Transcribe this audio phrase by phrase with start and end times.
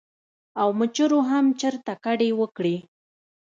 [0.61, 2.83] او مچرو هم چرته کډې وکړې ـ